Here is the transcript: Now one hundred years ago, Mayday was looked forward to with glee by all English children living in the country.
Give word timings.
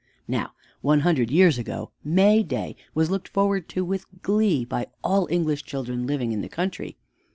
Now 0.27 0.53
one 0.81 1.01
hundred 1.01 1.29
years 1.29 1.59
ago, 1.59 1.91
Mayday 2.03 2.75
was 2.95 3.11
looked 3.11 3.27
forward 3.27 3.69
to 3.69 3.85
with 3.85 4.07
glee 4.23 4.65
by 4.65 4.87
all 5.03 5.27
English 5.29 5.61
children 5.63 6.07
living 6.07 6.31
in 6.31 6.41
the 6.41 6.49
country. 6.49 6.97